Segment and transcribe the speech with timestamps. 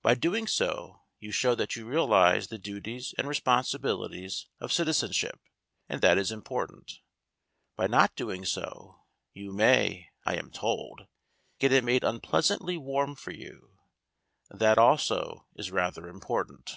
[0.00, 5.40] By doing so you show that you realize the duties and responsibilities of citizen ship,
[5.88, 7.00] and that is important.
[7.74, 9.02] By not doing so
[9.32, 11.08] you may, I am told,
[11.58, 13.80] get it made unpleasantly warm for you;
[14.50, 16.76] that also is rather important.